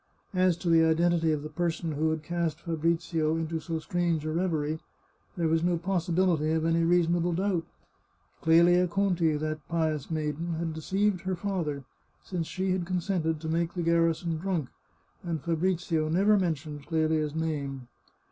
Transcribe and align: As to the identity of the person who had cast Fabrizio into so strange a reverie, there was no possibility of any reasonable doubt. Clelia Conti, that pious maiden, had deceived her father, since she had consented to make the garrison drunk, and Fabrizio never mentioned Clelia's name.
As 0.33 0.57
to 0.57 0.67
the 0.69 0.83
identity 0.83 1.31
of 1.31 1.43
the 1.43 1.49
person 1.49 1.91
who 1.91 2.09
had 2.09 2.23
cast 2.23 2.59
Fabrizio 2.61 3.35
into 3.35 3.59
so 3.59 3.77
strange 3.77 4.25
a 4.25 4.31
reverie, 4.33 4.79
there 5.37 5.47
was 5.47 5.61
no 5.63 5.77
possibility 5.77 6.53
of 6.53 6.65
any 6.65 6.81
reasonable 6.83 7.33
doubt. 7.33 7.65
Clelia 8.41 8.87
Conti, 8.87 9.37
that 9.37 9.59
pious 9.67 10.09
maiden, 10.09 10.55
had 10.55 10.73
deceived 10.73 11.21
her 11.21 11.35
father, 11.35 11.83
since 12.23 12.47
she 12.47 12.71
had 12.71 12.83
consented 12.87 13.39
to 13.41 13.47
make 13.47 13.75
the 13.75 13.83
garrison 13.83 14.39
drunk, 14.39 14.69
and 15.23 15.43
Fabrizio 15.43 16.09
never 16.09 16.35
mentioned 16.35 16.87
Clelia's 16.87 17.35
name. 17.35 17.87